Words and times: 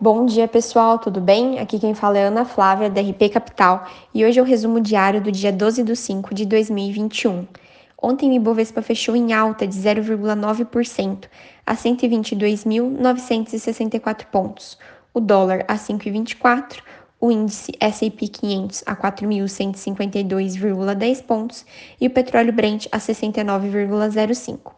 Bom 0.00 0.26
dia, 0.26 0.46
pessoal, 0.46 1.00
tudo 1.00 1.20
bem? 1.20 1.58
Aqui 1.58 1.76
quem 1.76 1.92
fala 1.92 2.16
é 2.16 2.22
Ana 2.22 2.44
Flávia, 2.44 2.88
da 2.88 3.00
RP 3.00 3.30
Capital, 3.32 3.84
e 4.14 4.24
hoje 4.24 4.38
é 4.38 4.42
o 4.42 4.44
resumo 4.44 4.80
diário 4.80 5.20
do 5.20 5.32
dia 5.32 5.50
12 5.50 5.82
de 5.82 5.96
5 5.96 6.32
de 6.36 6.46
2021. 6.46 7.44
Ontem 8.00 8.30
o 8.30 8.34
Ibovespa 8.34 8.80
fechou 8.80 9.16
em 9.16 9.32
alta 9.32 9.66
de 9.66 9.74
0,9% 9.74 11.24
a 11.66 11.74
122.964 11.74 14.26
pontos, 14.26 14.78
o 15.12 15.18
dólar 15.18 15.64
a 15.66 15.74
5,24, 15.74 16.76
o 17.20 17.32
índice 17.32 17.72
S&P 17.80 18.28
500 18.28 18.84
a 18.86 18.94
4.152,10 18.94 21.24
pontos 21.24 21.66
e 22.00 22.06
o 22.06 22.10
petróleo 22.10 22.52
Brent 22.52 22.86
a 22.92 22.98
69,05. 22.98 24.77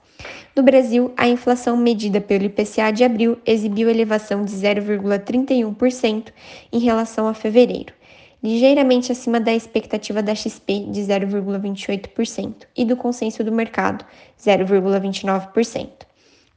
No 0.55 0.63
Brasil, 0.63 1.13
a 1.17 1.29
inflação 1.29 1.77
medida 1.77 2.21
pelo 2.21 2.45
IPCA 2.45 2.91
de 2.93 3.05
abril 3.05 3.39
exibiu 3.47 3.89
elevação 3.89 4.45
de 4.45 4.53
0,31% 4.53 6.33
em 6.73 6.79
relação 6.79 7.29
a 7.29 7.35
fevereiro, 7.35 7.95
ligeiramente 8.43 9.13
acima 9.13 9.39
da 9.39 9.55
expectativa 9.55 10.23
da 10.23 10.35
XP 10.35 10.87
de 10.91 11.01
0,28% 11.01 12.67
e 12.77 12.85
do 12.85 12.97
consenso 12.97 13.43
do 13.43 13.53
mercado, 13.53 14.05
0,29%. 14.39 15.89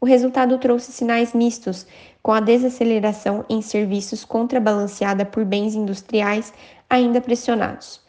O 0.01 0.05
resultado 0.05 0.57
trouxe 0.57 0.91
sinais 0.91 1.33
mistos, 1.33 1.87
com 2.21 2.33
a 2.33 2.41
desaceleração 2.41 3.45
em 3.49 3.61
serviços 3.61 4.25
contrabalanceada 4.25 5.23
por 5.23 5.45
bens 5.45 5.75
industriais 5.75 6.51
ainda 6.89 7.21
pressionados. 7.21 8.02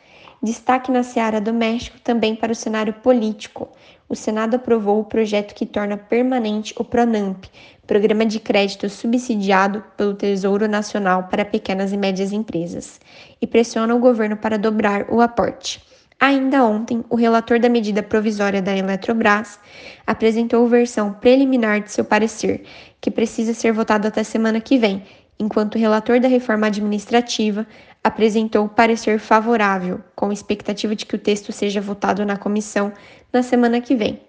Destaque 0.45 0.93
na 0.93 1.03
seara 1.03 1.41
doméstico 1.41 1.99
também 2.01 2.37
para 2.37 2.53
o 2.53 2.55
cenário 2.55 2.93
político. 2.93 3.67
O 4.07 4.15
Senado 4.15 4.57
aprovou 4.57 5.01
o 5.01 5.05
projeto 5.05 5.55
que 5.55 5.65
torna 5.65 5.97
permanente 5.97 6.75
o 6.77 6.85
PRONAMP, 6.85 7.47
Programa 7.87 8.27
de 8.27 8.39
Crédito 8.39 8.91
Subsidiado 8.91 9.83
pelo 9.97 10.13
Tesouro 10.13 10.69
Nacional 10.69 11.29
para 11.31 11.47
Pequenas 11.47 11.95
e 11.95 11.97
Médias 11.97 12.31
Empresas, 12.31 13.01
e 13.41 13.47
pressiona 13.47 13.95
o 13.95 13.99
governo 13.99 14.37
para 14.37 14.59
dobrar 14.59 15.07
o 15.11 15.23
aporte. 15.23 15.83
Ainda 16.21 16.63
ontem, 16.63 17.03
o 17.09 17.17
relator 17.17 17.59
da 17.59 17.71
medida 17.71 18.03
provisória 18.03 18.61
da 18.61 18.77
Eletrobras 18.77 19.59
apresentou 20.07 20.69
versão 20.69 21.11
preliminar 21.11 21.81
de 21.81 21.91
seu 21.91 22.05
parecer, 22.05 22.65
que 23.01 23.11
precisa 23.11 23.55
ser 23.55 23.73
votado 23.73 24.09
até 24.09 24.23
semana 24.23 24.61
que 24.61 24.77
vem, 24.77 25.03
enquanto 25.39 25.79
relator 25.79 26.21
da 26.21 26.29
reforma 26.29 26.67
administrativa 26.67 27.67
apresentou 28.03 28.69
parecer 28.69 29.19
favorável, 29.19 30.01
com 30.15 30.31
expectativa 30.31 30.95
de 30.95 31.07
que 31.07 31.17
o 31.17 31.19
texto 31.19 31.53
seja 31.53 31.81
votado 31.81 32.25
na 32.25 32.37
comissão 32.37 32.93
na 33.33 33.43
semana 33.43 33.81
que 33.81 33.95
vem. 33.95 34.21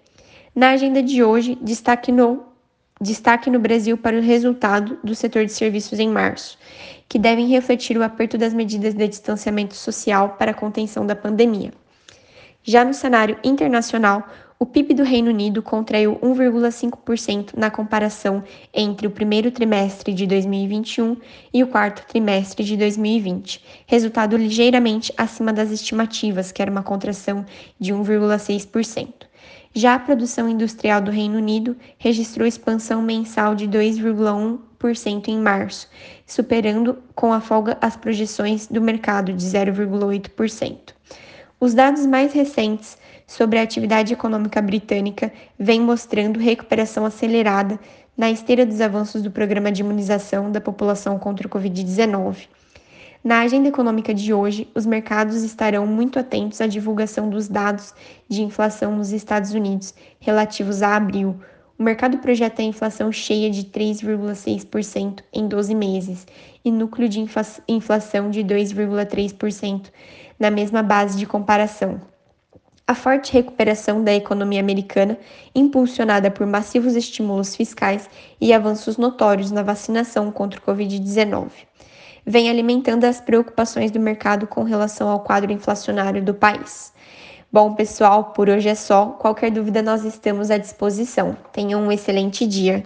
Na 0.54 0.70
agenda 0.70 1.02
de 1.02 1.22
hoje, 1.22 1.58
destaque 1.60 2.10
no, 2.10 2.42
destaque 3.00 3.50
no 3.50 3.58
Brasil 3.58 3.98
para 3.98 4.16
o 4.16 4.22
resultado 4.22 4.98
do 5.04 5.14
setor 5.14 5.44
de 5.44 5.52
serviços 5.52 5.98
em 5.98 6.08
março, 6.08 6.58
que 7.08 7.18
devem 7.18 7.46
refletir 7.46 7.96
o 7.98 8.02
aperto 8.02 8.38
das 8.38 8.54
medidas 8.54 8.94
de 8.94 9.06
distanciamento 9.06 9.74
social 9.74 10.30
para 10.38 10.52
a 10.52 10.54
contenção 10.54 11.06
da 11.06 11.14
pandemia. 11.14 11.72
Já 12.64 12.84
no 12.84 12.94
cenário 12.94 13.38
internacional, 13.44 14.26
o 14.58 14.64
PIB 14.64 14.94
do 14.94 15.02
Reino 15.02 15.28
Unido 15.28 15.62
contraiu 15.62 16.18
1,5% 16.22 17.54
na 17.56 17.70
comparação 17.70 18.42
entre 18.72 19.06
o 19.06 19.10
primeiro 19.10 19.50
trimestre 19.50 20.14
de 20.14 20.26
2021 20.26 21.18
e 21.52 21.62
o 21.62 21.66
quarto 21.66 22.06
trimestre 22.06 22.64
de 22.64 22.74
2020, 22.74 23.62
resultado 23.86 24.34
ligeiramente 24.34 25.12
acima 25.14 25.52
das 25.52 25.70
estimativas, 25.70 26.52
que 26.52 26.62
era 26.62 26.70
uma 26.70 26.82
contração 26.82 27.44
de 27.78 27.92
1,6%. 27.92 29.26
Já 29.74 29.94
a 29.94 29.98
produção 29.98 30.48
industrial 30.48 31.02
do 31.02 31.10
Reino 31.10 31.36
Unido 31.36 31.76
registrou 31.98 32.46
expansão 32.46 33.02
mensal 33.02 33.54
de 33.54 33.68
2,1% 33.68 35.28
em 35.28 35.38
março, 35.38 35.86
superando 36.26 36.96
com 37.14 37.30
a 37.30 37.42
folga 37.42 37.76
as 37.78 37.94
projeções 37.94 38.66
do 38.66 38.80
mercado 38.80 39.34
de 39.34 39.44
0,8%. 39.44 40.96
Os 41.58 41.72
dados 41.72 42.04
mais 42.04 42.34
recentes 42.34 42.98
sobre 43.26 43.58
a 43.58 43.62
atividade 43.62 44.12
econômica 44.12 44.60
britânica 44.60 45.32
vem 45.58 45.80
mostrando 45.80 46.38
recuperação 46.38 47.06
acelerada 47.06 47.80
na 48.14 48.30
esteira 48.30 48.66
dos 48.66 48.78
avanços 48.78 49.22
do 49.22 49.30
programa 49.30 49.72
de 49.72 49.80
imunização 49.80 50.52
da 50.52 50.60
população 50.60 51.18
contra 51.18 51.46
o 51.46 51.50
Covid-19. 51.50 52.48
Na 53.24 53.40
agenda 53.40 53.68
econômica 53.68 54.12
de 54.12 54.34
hoje, 54.34 54.68
os 54.74 54.84
mercados 54.84 55.42
estarão 55.42 55.86
muito 55.86 56.18
atentos 56.18 56.60
à 56.60 56.66
divulgação 56.66 57.30
dos 57.30 57.48
dados 57.48 57.94
de 58.28 58.42
inflação 58.42 58.94
nos 58.94 59.10
Estados 59.10 59.52
Unidos 59.52 59.94
relativos 60.20 60.82
a 60.82 60.94
abril. 60.94 61.40
O 61.78 61.82
mercado 61.82 62.16
projeta 62.18 62.62
a 62.62 62.64
inflação 62.64 63.12
cheia 63.12 63.50
de 63.50 63.64
3,6% 63.64 65.22
em 65.30 65.46
12 65.46 65.74
meses 65.74 66.26
e 66.64 66.70
núcleo 66.70 67.06
de 67.06 67.20
inflação 67.20 68.30
de 68.30 68.42
2,3% 68.42 69.90
na 70.38 70.50
mesma 70.50 70.82
base 70.82 71.18
de 71.18 71.26
comparação. 71.26 72.00
A 72.86 72.94
forte 72.94 73.32
recuperação 73.32 74.02
da 74.02 74.14
economia 74.14 74.60
americana, 74.60 75.18
impulsionada 75.54 76.30
por 76.30 76.46
massivos 76.46 76.96
estímulos 76.96 77.54
fiscais 77.54 78.08
e 78.40 78.54
avanços 78.54 78.96
notórios 78.96 79.50
na 79.50 79.62
vacinação 79.62 80.30
contra 80.30 80.58
o 80.58 80.62
Covid-19, 80.62 81.50
vem 82.24 82.48
alimentando 82.48 83.04
as 83.04 83.20
preocupações 83.20 83.90
do 83.90 84.00
mercado 84.00 84.46
com 84.46 84.62
relação 84.62 85.08
ao 85.10 85.20
quadro 85.20 85.52
inflacionário 85.52 86.24
do 86.24 86.32
país. 86.32 86.92
Bom, 87.50 87.74
pessoal, 87.74 88.32
por 88.32 88.48
hoje 88.48 88.68
é 88.68 88.74
só. 88.74 89.06
Qualquer 89.06 89.50
dúvida, 89.50 89.80
nós 89.80 90.04
estamos 90.04 90.50
à 90.50 90.58
disposição. 90.58 91.36
Tenham 91.52 91.80
um 91.80 91.92
excelente 91.92 92.46
dia. 92.46 92.84